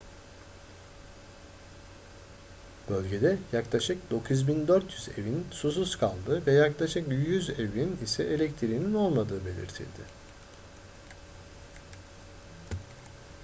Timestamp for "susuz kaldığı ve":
5.51-6.51